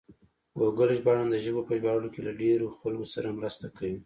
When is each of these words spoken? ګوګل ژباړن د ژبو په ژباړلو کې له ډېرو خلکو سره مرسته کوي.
ګوګل 0.57 0.89
ژباړن 0.97 1.27
د 1.29 1.35
ژبو 1.43 1.61
په 1.67 1.73
ژباړلو 1.77 2.11
کې 2.13 2.21
له 2.27 2.31
ډېرو 2.41 2.75
خلکو 2.79 3.05
سره 3.13 3.37
مرسته 3.39 3.65
کوي. 3.77 3.97